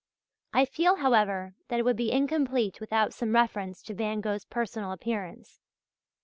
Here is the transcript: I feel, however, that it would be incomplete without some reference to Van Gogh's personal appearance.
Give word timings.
I 0.51 0.65
feel, 0.65 0.95
however, 0.95 1.53
that 1.67 1.77
it 1.77 1.83
would 1.85 1.95
be 1.95 2.11
incomplete 2.11 2.79
without 2.79 3.13
some 3.13 3.35
reference 3.35 3.83
to 3.83 3.93
Van 3.93 4.19
Gogh's 4.19 4.45
personal 4.45 4.93
appearance. 4.93 5.59